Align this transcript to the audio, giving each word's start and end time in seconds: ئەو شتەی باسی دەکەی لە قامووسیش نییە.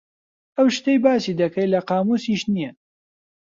ئەو 0.57 0.67
شتەی 0.75 1.01
باسی 1.05 1.37
دەکەی 1.41 1.71
لە 1.73 1.79
قامووسیش 1.87 2.41
نییە. 2.53 2.71